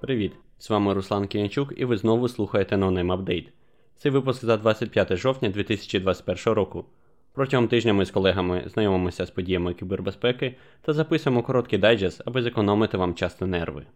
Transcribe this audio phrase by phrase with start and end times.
[0.00, 0.32] Привіт!
[0.58, 3.48] З вами Руслан Кіянчук і ви знову слухаєте NoName Update.
[3.96, 6.84] Цей випуск за 25 жовтня 2021 року.
[7.32, 12.96] Протягом тижня ми з колегами знайомимося з подіями кібербезпеки та записуємо короткий дайджест, аби зекономити
[12.96, 13.86] вам час та нерви.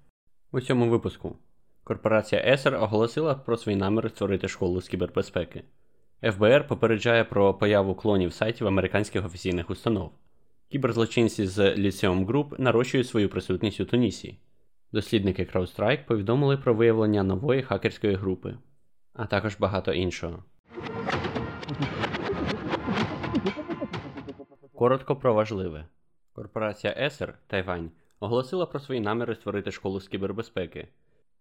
[0.53, 1.37] У цьому випуску
[1.85, 5.63] корпорація Esser оголосила про свій намір створити школу з кібербезпеки.
[6.33, 10.13] ФБР попереджає про появу клонів сайтів американських офіційних установ.
[10.69, 14.39] Кіберзлочинці з Lyceum Group нарощують свою присутність у Тунісі.
[14.93, 18.57] Дослідники CrowdStrike повідомили про виявлення нової хакерської групи,
[19.13, 20.45] а також багато іншого.
[24.75, 25.87] Коротко про важливе.
[26.33, 30.89] Корпорація Esser Тайвань оголосила про свої наміри створити школу з кібербезпеки.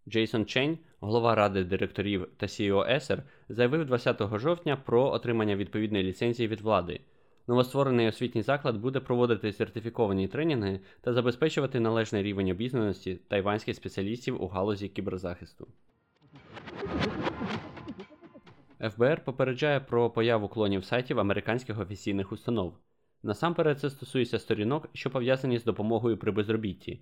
[0.09, 6.48] Джейсон Чень, голова ради директорів та CEO Esser, заявив 20 жовтня про отримання відповідної ліцензії
[6.48, 6.99] від влади.
[7.48, 14.48] Новостворений освітній заклад буде проводити сертифіковані тренінги та забезпечувати належний рівень обізнаності тайванських спеціалістів у
[14.48, 15.68] галузі кіберзахисту.
[18.90, 22.74] ФБР попереджає про появу клонів сайтів американських офіційних установ.
[23.24, 26.99] Насамперед це стосується сторінок, що пов'язані з допомогою при безробітті.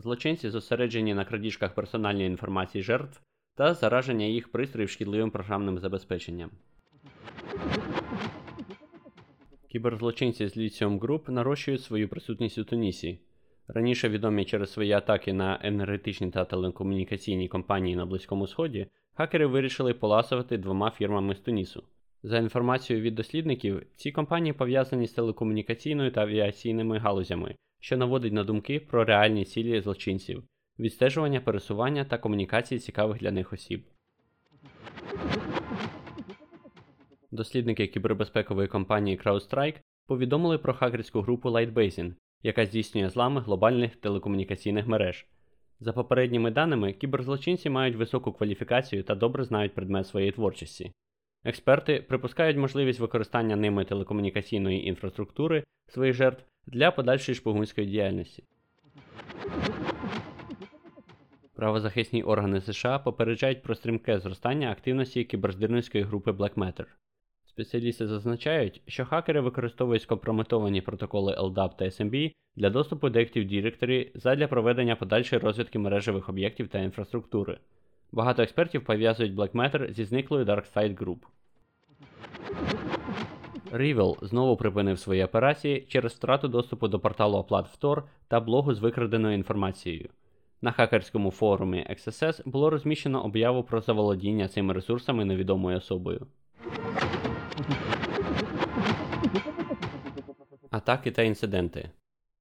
[0.00, 3.20] Злочинці зосереджені на крадіжках персональної інформації жертв
[3.54, 6.50] та зараження їх пристроїв шкідливим програмним забезпеченням.
[9.68, 13.18] Кіберзлочинці з Lithium Group нарощують свою присутність у Тунісі.
[13.68, 19.94] Раніше відомі через свої атаки на енергетичні та телекомунікаційні компанії на Близькому Сході, хакери вирішили
[19.94, 21.84] поласувати двома фірмами з Тунісу.
[22.22, 28.44] За інформацією від дослідників, ці компанії пов'язані з телекомунікаційною та авіаційними галузями, що наводить на
[28.44, 30.44] думки про реальні цілі злочинців,
[30.78, 33.84] відстежування, пересування та комунікації цікавих для них осіб.
[37.30, 45.26] Дослідники кібербезпекової компанії CrowdStrike повідомили про хакерську групу Lightbasin, яка здійснює злами глобальних телекомунікаційних мереж.
[45.80, 50.92] За попередніми даними, кіберзлочинці мають високу кваліфікацію та добре знають предмет своєї творчості.
[51.44, 58.44] Експерти припускають можливість використання ними телекомунікаційної інфраструктури своїх жертв для подальшої шпигунської діяльності.
[61.54, 66.84] Правозахисні органи США попереджають про стрімке зростання активності кіберздирницької групи Black Matter.
[67.44, 74.10] Спеціалісти зазначають, що хакери використовують скомпрометовані протоколи LDAP та SMB для доступу до Active Directory
[74.14, 77.58] задля проведення подальшої розвідки мережевих об'єктів та інфраструктури.
[78.12, 81.18] Багато експертів пов'язують Black Matter зі зниклою DarkSide Group.
[83.72, 88.78] Rival знову припинив свої операції через втрату доступу до порталу оплат в та блогу з
[88.78, 90.08] викраденою інформацією.
[90.62, 96.26] На хакерському форумі XSS було розміщено об'яву про заволодіння цими ресурсами невідомою особою.
[100.70, 101.90] Атаки та інциденти.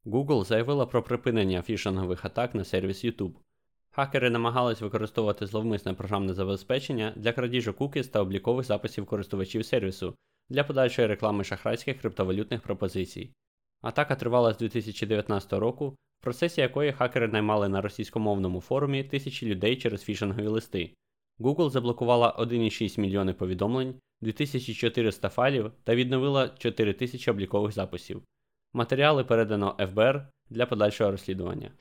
[0.05, 3.33] Google заявила про припинення фішингових атак на сервіс YouTube.
[3.91, 10.15] Хакери намагались використовувати зловмисне програмне забезпечення для крадіжок кукіс та облікових записів користувачів сервісу
[10.49, 13.31] для подальшої реклами шахрайських криптовалютних пропозицій.
[13.81, 19.77] Атака тривала з 2019 року, в процесі якої хакери наймали на російськомовному форумі тисячі людей
[19.77, 20.93] через фішингові листи.
[21.39, 28.21] Google заблокувала 1,6 мільйони повідомлень, 2400 файлів та відновила 4000 облікових записів.
[28.73, 31.71] Матеріали передано ФБР для подальшого розслідування.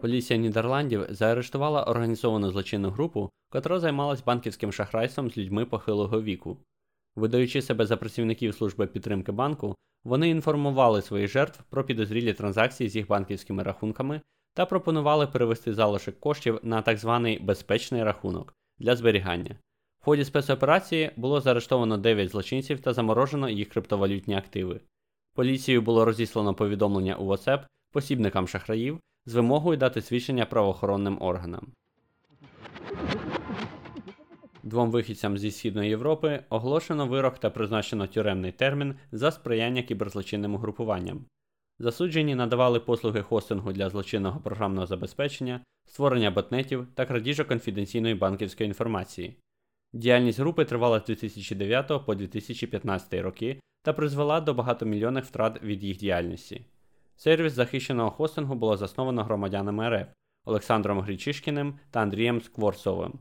[0.00, 6.56] Поліція Нідерландів заарештувала організовану злочинну групу, котра займалась банківським шахрайством з людьми похилого віку.
[7.16, 12.96] Видаючи себе за працівників служби підтримки банку, вони інформували своїх жертв про підозрілі транзакції з
[12.96, 14.20] їх банківськими рахунками
[14.54, 19.56] та пропонували перевести залишок коштів на так званий безпечний рахунок для зберігання.
[20.00, 24.80] В ході спецоперації було заарештовано 9 злочинців та заморожено їх криптовалютні активи.
[25.34, 27.60] Поліцією було розіслано повідомлення у WhatsApp
[27.92, 31.72] посібникам шахраїв з вимогою дати свідчення правоохоронним органам.
[34.62, 41.24] Двом вихідцям зі Східної Європи оголошено вирок та призначено тюремний термін за сприяння кіберзлочинним угрупуванням.
[41.78, 49.36] Засуджені надавали послуги хостингу для злочинного програмного забезпечення, створення ботнетів та крадіжок конфіденційної банківської інформації.
[49.92, 55.96] Діяльність групи тривала з 2009 по 2015 роки та призвела до багатомільйонних втрат від їх
[55.96, 56.64] діяльності.
[57.20, 60.08] Сервіс захищеного хостингу було засновано громадянами РФ
[60.44, 63.18] Олександром Грічишкіним та Андрієм Скворцовим.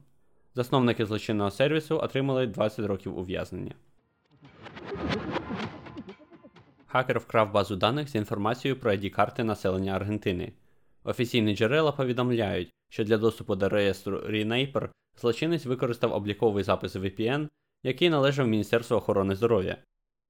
[0.56, 3.74] Засновники злочинного сервісу отримали 20 років ув'язнення.
[6.88, 10.54] Хакер вкрав базу даних з інформацією про id карти населення Аргентини.
[11.04, 14.90] Офіційні джерела повідомляють, що для доступу до реєстру Renaper
[15.22, 17.48] злочинець використав обліковий запис VPN,
[17.84, 19.78] який належав Міністерству охорони здоров'я.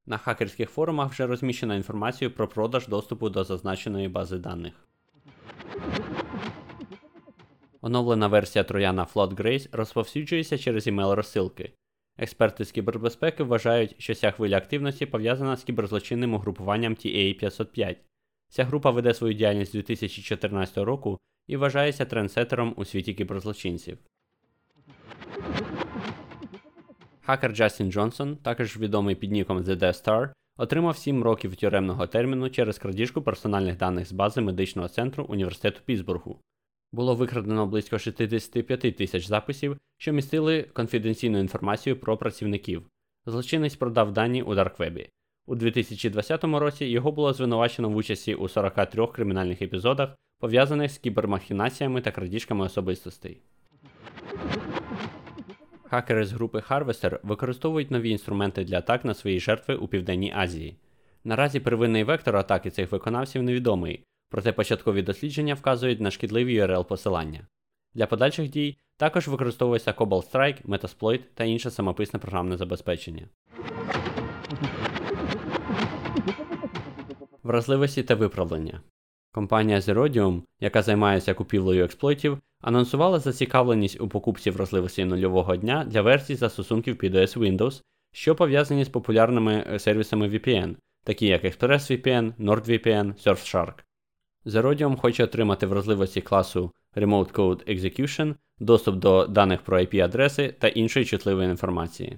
[0.09, 4.73] На хакерських форумах вже розміщено інформацію про продаж доступу до зазначеної бази даних.
[7.81, 11.73] Оновлена версія трояна Flood Grace розповсюджується через email розсилки.
[12.17, 17.95] Експерти з кібербезпеки вважають, що ця хвиля активності пов'язана з кіберзлочинним угрупуванням TA505.
[18.49, 21.17] Ця група веде свою діяльність з 2014 року
[21.47, 23.97] і вважається трендсетером у світі кіберзлочинців.
[27.27, 32.49] Хакер Джастін Джонсон, також відомий під ніком The Death Star, отримав 7 років тюремного терміну
[32.49, 36.39] через крадіжку персональних даних з бази медичного центру університету Пітсбургу.
[36.91, 42.87] Було викрадено близько 65 тисяч записів, що містили конфіденційну інформацію про працівників.
[43.25, 45.09] Злочинець продав дані у Дарквебі.
[45.47, 50.09] У 2020 році його було звинувачено в участі у 43 кримінальних епізодах,
[50.39, 53.41] пов'язаних з кібермахінаціями та крадіжками особистостей.
[55.89, 60.77] Хакери з групи Harvester використовують нові інструменти для атак на свої жертви у Південній Азії.
[61.23, 67.47] Наразі первинний вектор атаки цих виконавців невідомий, проте початкові дослідження вказують на шкідливі url посилання.
[67.93, 73.27] Для подальших дій також використовується Cobalt Strike, Metasploit та інше самописне програмне забезпечення.
[77.43, 78.81] Вразливості та виправлення.
[79.37, 86.35] Компанія Zerodium, яка займається купівлею експлойтів, анонсувала зацікавленість у покупці вразливості нульового дня для версій
[86.35, 87.81] застосунків під OS Windows,
[88.13, 93.73] що пов'язані з популярними е, сервісами VPN, такі як ExpressVPN, NordVPN, Surfshark.
[94.45, 101.05] Zerodium хоче отримати вразливості класу Remote Code Execution, доступ до даних про IP-адреси та іншої
[101.05, 102.17] чутливої інформації.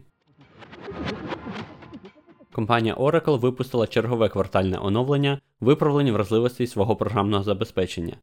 [2.59, 8.17] Компанія Oracle випустила чергове квартальне оновлення виправлень вразливостей свого програмного забезпечення.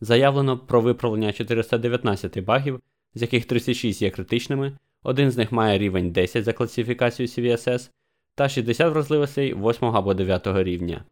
[0.00, 2.80] Заявлено про виправлення 419 багів,
[3.14, 7.90] з яких 36 є критичними, один з них має рівень 10 за класифікацією CVSS,
[8.34, 11.04] та 60 вразливостей 8 або 9 рівня.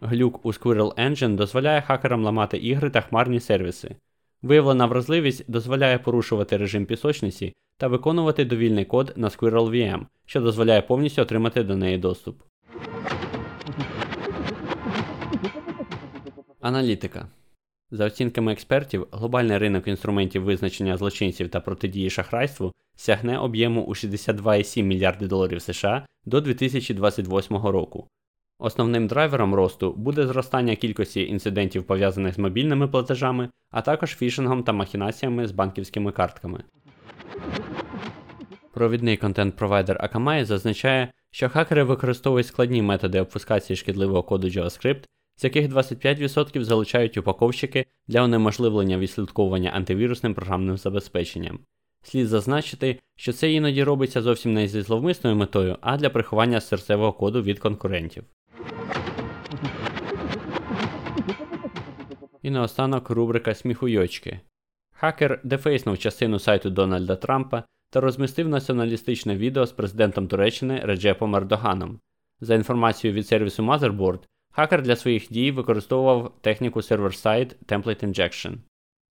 [0.00, 3.96] Глюк у Squirrel Engine дозволяє хакерам ламати ігри та хмарні сервіси.
[4.42, 10.82] Виявлена вразливість дозволяє порушувати режим пісочниці та виконувати довільний код на Squirrel VM, що дозволяє
[10.82, 12.42] повністю отримати до неї доступ.
[16.60, 17.28] Аналітика.
[17.90, 24.82] За оцінками експертів, глобальний ринок інструментів визначення злочинців та протидії шахрайству сягне об'єму у 62,7
[24.82, 28.08] мільярди доларів США до 2028 року.
[28.62, 34.72] Основним драйвером росту буде зростання кількості інцидентів пов'язаних з мобільними платежами, а також фішингом та
[34.72, 36.64] махінаціями з банківськими картками.
[38.72, 45.04] Провідний контент-провайдер Akamai зазначає, що хакери використовують складні методи обфускації шкідливого коду JavaScript,
[45.36, 51.58] з яких 25% залучають упаковщики для унеможливлення відслідковування антивірусним програмним забезпеченням.
[52.02, 57.12] Слід зазначити, що це іноді робиться зовсім не зі зловмисною метою, а для приховання серцевого
[57.12, 58.24] коду від конкурентів.
[62.42, 64.40] І наостанок рубрика Сміхуйочки.
[64.92, 72.00] Хакер дефейснув частину сайту Дональда Трампа та розмістив націоналістичне відео з президентом Туреччини Реджепом Ердоганом.
[72.40, 74.20] За інформацією від сервісу Motherboard,
[74.52, 78.56] хакер для своїх дій використовував техніку Server-Side Template Injection.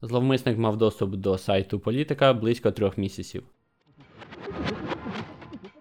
[0.01, 3.43] Зловмисник мав доступ до сайту політика близько трьох місяців.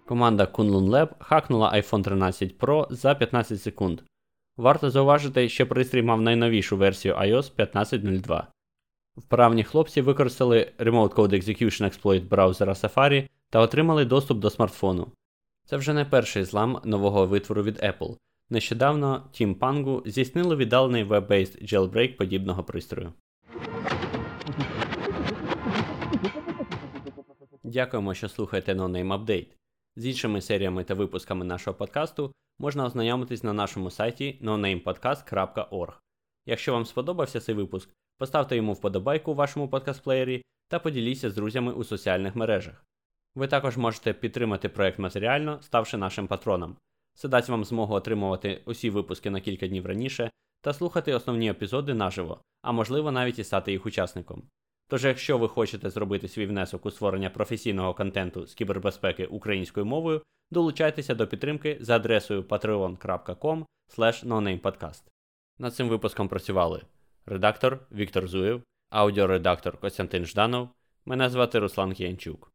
[0.07, 4.01] Команда Kunlun Lab хакнула iPhone 13 Pro за 15 секунд.
[4.59, 8.47] Варто зауважити, що пристрій мав найновішу версію iOS 15.02.
[9.17, 15.13] Вправні хлопці використали Remote Code Execution Exploit браузера Safari та отримали доступ до смартфону.
[15.65, 18.17] Це вже не перший злам нового витвору від Apple.
[18.51, 23.13] Нещодавно Team Pangu здійснило віддалений web-based jailbreak подібного пристрою.
[27.65, 29.49] Дякуємо, що слухаєте NoName Update.
[29.97, 35.93] З іншими серіями та випусками нашого подкасту можна ознайомитись на нашому сайті nonamepodcast.org.
[36.47, 41.73] Якщо вам сподобався цей випуск, поставте йому вподобайку у вашому подкаст-плеєрі та поділіться з друзями
[41.73, 42.85] у соціальних мережах.
[43.35, 46.77] Ви також можете підтримати проект матеріально, ставши нашим патроном.
[47.15, 51.95] Це дасть вам змогу отримувати усі випуски на кілька днів раніше та слухати основні епізоди
[51.95, 54.43] наживо, а можливо навіть і стати їх учасником.
[54.89, 60.23] Тож, якщо ви хочете зробити свій внесок у створення професійного контенту з кібербезпеки українською мовою,
[60.51, 63.65] долучайтеся до підтримки за адресою patreon.com.
[65.59, 66.83] Над цим випуском працювали
[67.27, 70.69] редактор Віктор Зуєв, аудіоредактор Костянтин Жданов.
[71.05, 72.53] Мене звати Руслан Кіянчук.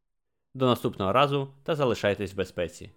[0.54, 2.90] До наступного разу та залишайтесь в безпеці.